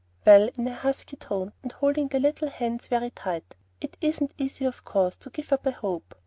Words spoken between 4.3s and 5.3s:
easy, of course, to